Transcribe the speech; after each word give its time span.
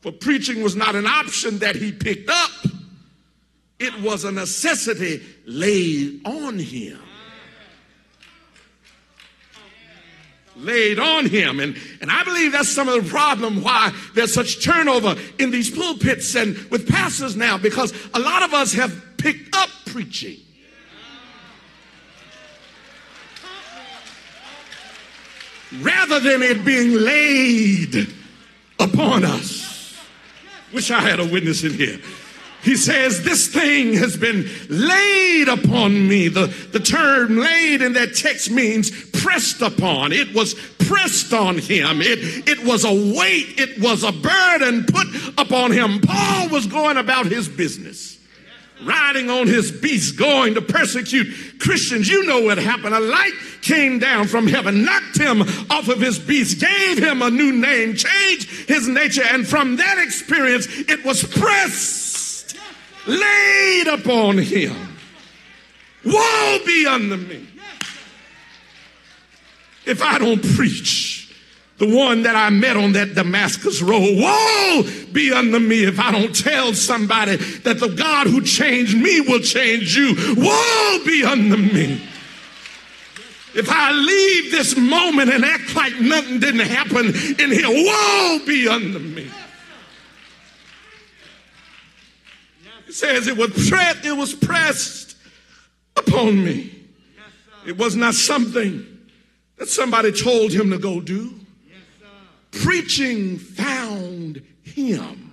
For 0.00 0.12
preaching 0.12 0.62
was 0.62 0.76
not 0.76 0.94
an 0.94 1.06
option 1.06 1.58
that 1.58 1.76
he 1.76 1.92
picked 1.92 2.30
up, 2.30 2.50
it 3.78 4.00
was 4.00 4.24
a 4.24 4.32
necessity 4.32 5.22
laid 5.44 6.20
on 6.24 6.58
him. 6.58 6.98
laid 10.58 10.98
on 10.98 11.26
him. 11.26 11.60
And, 11.60 11.76
and 12.00 12.10
I 12.10 12.24
believe 12.24 12.52
that's 12.52 12.68
some 12.68 12.88
of 12.88 13.02
the 13.02 13.08
problem 13.08 13.62
why 13.62 13.92
there's 14.14 14.34
such 14.34 14.62
turnover 14.64 15.16
in 15.38 15.50
these 15.50 15.70
pulpits 15.70 16.34
and 16.34 16.56
with 16.70 16.88
pastors 16.88 17.36
now, 17.36 17.58
because 17.58 17.92
a 18.14 18.18
lot 18.18 18.42
of 18.42 18.54
us 18.54 18.72
have 18.72 19.16
picked 19.16 19.54
up 19.56 19.68
preaching. 19.86 20.38
Rather 25.80 26.18
than 26.18 26.42
it 26.42 26.64
being 26.64 26.92
laid 26.92 28.08
upon 28.80 29.22
us. 29.24 29.67
Wish 30.72 30.90
I 30.90 31.00
had 31.00 31.20
a 31.20 31.26
witness 31.26 31.64
in 31.64 31.72
here. 31.72 31.98
He 32.62 32.76
says, 32.76 33.22
This 33.22 33.48
thing 33.48 33.94
has 33.94 34.16
been 34.16 34.48
laid 34.68 35.48
upon 35.48 36.08
me. 36.08 36.28
The, 36.28 36.46
the 36.72 36.80
term 36.80 37.36
laid 37.36 37.82
in 37.82 37.92
that 37.94 38.14
text 38.14 38.50
means 38.50 38.90
pressed 39.10 39.62
upon. 39.62 40.12
It 40.12 40.34
was 40.34 40.54
pressed 40.78 41.32
on 41.32 41.58
him. 41.58 42.00
It, 42.00 42.48
it 42.48 42.64
was 42.64 42.84
a 42.84 42.92
weight, 42.92 43.58
it 43.58 43.80
was 43.80 44.02
a 44.02 44.12
burden 44.12 44.84
put 44.86 45.06
upon 45.38 45.72
him. 45.72 46.00
Paul 46.00 46.48
was 46.48 46.66
going 46.66 46.96
about 46.96 47.26
his 47.26 47.48
business, 47.48 48.07
riding 48.84 49.30
on 49.30 49.46
his 49.46 49.70
beast, 49.72 50.16
going 50.16 50.54
to 50.54 50.62
persecute 50.62 51.58
Christians. 51.58 52.08
You 52.08 52.24
know 52.24 52.42
what 52.42 52.58
happened. 52.58 52.94
A 52.94 53.00
light 53.00 53.32
came 53.62 53.98
down 53.98 54.26
from 54.28 54.46
heaven, 54.46 54.84
knocked 54.84 55.18
him 55.18 55.42
off 55.70 55.88
of 55.88 56.00
his 56.00 56.18
beast, 56.18 56.60
gave 56.60 56.98
him 56.98 57.22
a 57.22 57.30
new 57.30 57.52
name, 57.52 57.94
changed 57.94 58.68
his 58.68 58.88
nature, 58.88 59.24
and 59.24 59.46
from 59.46 59.76
that 59.76 59.98
experience, 59.98 60.66
it 60.68 61.04
was 61.04 61.24
pressed 61.24 62.56
laid 63.08 63.88
upon 63.88 64.38
him. 64.38 64.76
Woe 66.04 66.58
be 66.64 66.86
unto 66.86 67.16
me 67.16 67.46
if 69.86 70.02
I 70.02 70.18
don't 70.18 70.42
preach 70.54 71.27
the 71.78 71.96
one 71.96 72.22
that 72.22 72.34
I 72.34 72.50
met 72.50 72.76
on 72.76 72.92
that 72.92 73.14
Damascus 73.14 73.80
road. 73.80 74.18
Woe 74.18 74.82
be 75.12 75.32
unto 75.32 75.58
me 75.58 75.84
if 75.84 75.98
I 75.98 76.10
don't 76.10 76.34
tell 76.34 76.74
somebody 76.74 77.36
that 77.36 77.78
the 77.78 77.88
God 77.88 78.26
who 78.26 78.42
changed 78.42 78.96
me 78.96 79.20
will 79.20 79.40
change 79.40 79.96
you. 79.96 80.14
Woe 80.36 80.98
be 81.06 81.24
unto 81.24 81.56
me. 81.56 82.02
If 83.54 83.70
I 83.70 83.92
leave 83.92 84.50
this 84.50 84.76
moment 84.76 85.32
and 85.32 85.44
act 85.44 85.74
like 85.74 85.98
nothing 86.00 86.40
didn't 86.40 86.66
happen 86.66 87.06
in 87.06 87.50
here, 87.50 87.68
woe 87.68 88.40
be 88.44 88.68
unto 88.68 88.98
me. 88.98 89.30
It 92.88 92.94
says 92.94 93.28
it 93.28 93.36
was 93.36 93.68
pressed, 93.68 94.04
it 94.04 94.16
was 94.16 94.34
pressed 94.34 95.16
upon 95.96 96.44
me. 96.44 96.74
It 97.66 97.76
was 97.76 97.94
not 97.94 98.14
something 98.14 98.84
that 99.58 99.68
somebody 99.68 100.10
told 100.10 100.52
him 100.52 100.70
to 100.70 100.78
go 100.78 101.00
do. 101.00 101.34
Preaching 102.62 103.38
found 103.38 104.42
him. 104.62 105.32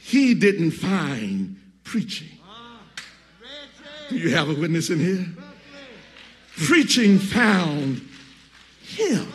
He 0.00 0.34
didn't 0.34 0.70
find 0.70 1.60
preaching. 1.84 2.28
Do 4.08 4.16
you 4.16 4.30
have 4.30 4.48
a 4.48 4.54
witness 4.54 4.90
in 4.90 4.98
here? 4.98 5.26
Preaching 6.56 7.18
found 7.18 8.00
him. 8.82 9.28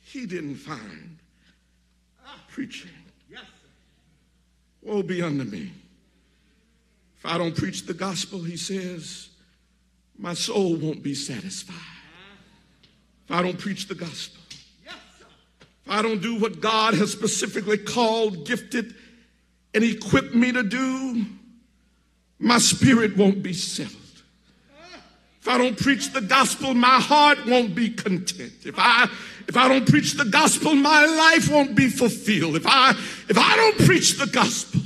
He 0.00 0.26
didn't 0.26 0.56
find 0.56 1.18
preaching. 2.48 2.90
Woe 4.82 5.02
be 5.02 5.20
unto 5.22 5.44
me. 5.44 5.70
If 7.18 7.26
I 7.26 7.36
don't 7.36 7.54
preach 7.54 7.84
the 7.84 7.94
gospel, 7.94 8.42
he 8.42 8.56
says, 8.56 9.28
my 10.16 10.32
soul 10.34 10.76
won't 10.76 11.02
be 11.02 11.14
satisfied. 11.14 11.97
If 13.28 13.34
I 13.34 13.42
don't 13.42 13.58
preach 13.58 13.88
the 13.88 13.94
gospel, 13.94 14.40
if 14.86 15.90
I 15.90 16.00
don't 16.00 16.22
do 16.22 16.38
what 16.38 16.60
God 16.60 16.94
has 16.94 17.12
specifically 17.12 17.76
called, 17.76 18.46
gifted, 18.46 18.94
and 19.74 19.84
equipped 19.84 20.34
me 20.34 20.50
to 20.50 20.62
do, 20.62 21.26
my 22.38 22.56
spirit 22.56 23.18
won't 23.18 23.42
be 23.42 23.52
settled. 23.52 23.96
If 25.42 25.46
I 25.46 25.58
don't 25.58 25.78
preach 25.78 26.12
the 26.12 26.22
gospel, 26.22 26.72
my 26.72 27.00
heart 27.00 27.44
won't 27.46 27.74
be 27.74 27.90
content. 27.90 28.54
If 28.64 28.76
I 28.78 29.10
if 29.46 29.56
I 29.56 29.68
don't 29.68 29.86
preach 29.86 30.12
the 30.12 30.24
gospel, 30.24 30.74
my 30.74 31.04
life 31.04 31.50
won't 31.50 31.74
be 31.74 31.88
fulfilled. 31.88 32.56
If 32.56 32.66
I 32.66 32.92
if 33.28 33.36
I 33.36 33.56
don't 33.56 33.78
preach 33.86 34.18
the 34.18 34.26
gospel, 34.26 34.80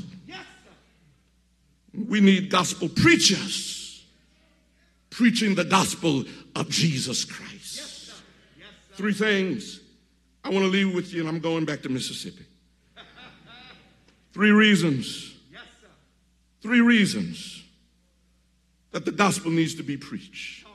we 2.09 2.21
need 2.21 2.51
gospel 2.51 2.89
preachers 2.89 4.05
preaching 5.11 5.55
the 5.55 5.65
gospel 5.65 6.25
of 6.57 6.69
Jesus 6.69 7.25
Christ. 7.25 7.62
Three 8.95 9.13
things 9.13 9.81
I 10.45 10.51
want 10.51 10.65
to 10.65 10.71
leave 10.71 10.95
with 10.95 11.13
you, 11.13 11.21
and 11.21 11.29
I'm 11.29 11.41
going 11.41 11.65
back 11.65 11.83
to 11.83 11.89
Mississippi. 11.89 12.45
Three 14.33 14.51
reasons. 14.51 15.35
Three 16.63 16.81
reasons 16.81 17.63
that 18.93 19.05
the 19.05 19.13
gospel 19.13 19.51
needs 19.51 19.75
to 19.77 19.83
be 19.83 19.97
preached. 19.97 20.65
Oh, 20.67 20.71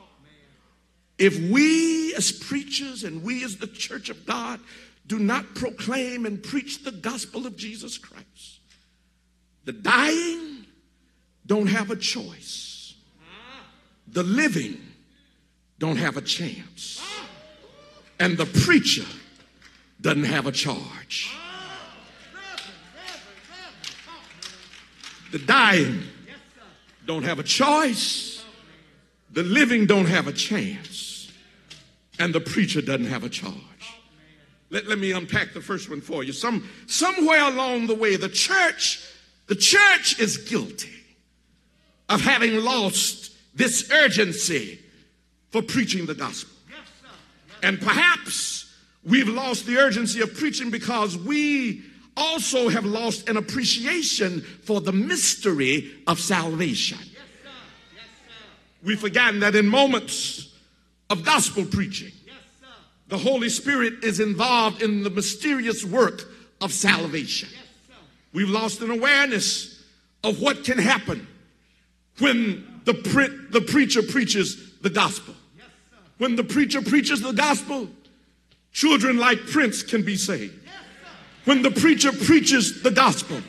if 1.18 1.38
we 1.50 2.14
as 2.14 2.30
preachers 2.30 3.04
and 3.04 3.22
we 3.22 3.42
as 3.42 3.56
the 3.56 3.66
church 3.66 4.10
of 4.10 4.26
God 4.26 4.60
do 5.06 5.18
not 5.18 5.54
proclaim 5.54 6.26
and 6.26 6.42
preach 6.42 6.84
the 6.84 6.92
gospel 6.92 7.46
of 7.46 7.56
Jesus 7.56 7.96
Christ, 7.96 8.60
the 9.64 9.72
dying 9.72 10.66
don't 11.46 11.68
have 11.68 11.90
a 11.90 11.96
choice. 11.96 12.94
Uh-huh. 13.18 13.62
The 14.08 14.22
living 14.24 14.78
don't 15.78 15.96
have 15.96 16.18
a 16.18 16.22
chance. 16.22 17.00
And 18.20 18.36
the 18.36 18.46
preacher 18.46 19.06
doesn't 20.00 20.24
have 20.24 20.46
a 20.46 20.52
charge. 20.52 21.32
The 25.30 25.38
dying 25.38 26.02
don't 27.06 27.24
have 27.24 27.38
a 27.38 27.42
choice. 27.42 28.44
The 29.32 29.42
living 29.42 29.86
don't 29.86 30.06
have 30.06 30.26
a 30.26 30.32
chance. 30.32 31.30
And 32.18 32.34
the 32.34 32.40
preacher 32.40 32.80
doesn't 32.80 33.06
have 33.06 33.24
a 33.24 33.28
charge. 33.28 33.54
Let, 34.70 34.86
let 34.86 34.98
me 34.98 35.12
unpack 35.12 35.54
the 35.54 35.60
first 35.60 35.88
one 35.88 36.00
for 36.00 36.22
you. 36.24 36.32
Some, 36.32 36.68
somewhere 36.86 37.48
along 37.48 37.86
the 37.86 37.94
way, 37.94 38.16
the 38.16 38.28
church, 38.28 39.00
the 39.46 39.54
church 39.54 40.18
is 40.18 40.36
guilty 40.36 40.92
of 42.08 42.20
having 42.20 42.56
lost 42.56 43.32
this 43.54 43.90
urgency 43.90 44.80
for 45.50 45.62
preaching 45.62 46.06
the 46.06 46.14
gospel. 46.14 46.57
And 47.62 47.80
perhaps 47.80 48.74
we've 49.04 49.28
lost 49.28 49.66
the 49.66 49.78
urgency 49.78 50.20
of 50.20 50.34
preaching 50.34 50.70
because 50.70 51.16
we 51.16 51.82
also 52.16 52.68
have 52.68 52.84
lost 52.84 53.28
an 53.28 53.36
appreciation 53.36 54.40
for 54.40 54.80
the 54.80 54.92
mystery 54.92 55.92
of 56.06 56.20
salvation. 56.20 56.98
We've 58.82 59.00
forgotten 59.00 59.40
that 59.40 59.54
in 59.54 59.66
moments 59.66 60.54
of 61.10 61.24
gospel 61.24 61.64
preaching, 61.64 62.12
the 63.08 63.18
Holy 63.18 63.48
Spirit 63.48 64.04
is 64.04 64.20
involved 64.20 64.82
in 64.82 65.02
the 65.02 65.10
mysterious 65.10 65.84
work 65.84 66.28
of 66.60 66.72
salvation. 66.72 67.48
We've 68.32 68.50
lost 68.50 68.80
an 68.82 68.90
awareness 68.90 69.82
of 70.22 70.40
what 70.40 70.64
can 70.64 70.78
happen 70.78 71.26
when 72.18 72.82
the, 72.84 72.94
pre- 72.94 73.36
the 73.50 73.60
preacher 73.60 74.02
preaches 74.02 74.78
the 74.80 74.90
gospel. 74.90 75.34
When 76.18 76.36
the 76.36 76.44
preacher 76.44 76.82
preaches 76.82 77.20
the 77.20 77.32
gospel, 77.32 77.88
children 78.72 79.16
like 79.18 79.46
Prince 79.46 79.82
can 79.82 80.02
be 80.02 80.16
saved. 80.16 80.54
When 81.44 81.62
the 81.62 81.70
preacher 81.70 82.12
preaches 82.12 82.82
the 82.82 82.90
gospel, 82.90 83.40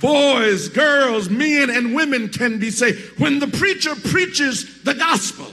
boys, 0.00 0.68
girls, 0.68 1.30
men, 1.30 1.70
and 1.70 1.94
women 1.94 2.28
can 2.28 2.58
be 2.58 2.70
saved. 2.70 3.18
When 3.20 3.38
the 3.38 3.46
preacher 3.46 3.94
preaches 3.94 4.82
the 4.82 4.94
gospel, 4.94 5.52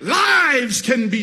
lives 0.00 0.80
can 0.80 1.08
be 1.08 1.20